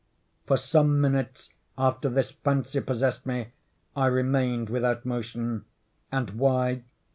[0.47, 3.49] For some minutes after this fancy possessed me,
[3.95, 5.65] I remained without motion.
[6.11, 6.81] And why?